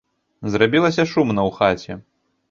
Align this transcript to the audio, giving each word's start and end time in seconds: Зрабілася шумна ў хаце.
Зрабілася 0.53 1.05
шумна 1.11 1.41
ў 1.51 1.53
хаце. 1.59 1.99